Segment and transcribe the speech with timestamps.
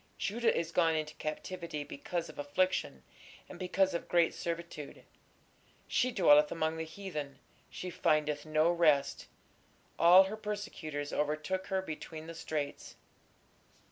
[0.17, 3.03] Judah is gone into captivity because of affliction,
[3.47, 5.03] and because of great servitude:
[5.87, 7.37] she dwelleth among the heathen,
[7.69, 9.27] she findeth no rest:
[9.99, 12.95] all her persecutors overtook her between the straits....